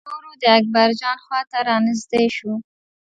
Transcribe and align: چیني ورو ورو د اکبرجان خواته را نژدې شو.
چیني 0.03 0.07
ورو 0.09 0.19
ورو 0.25 0.31
د 0.41 0.43
اکبرجان 0.59 1.17
خواته 1.25 1.59
را 1.67 1.75
نژدې 1.85 2.25
شو. 2.35 2.51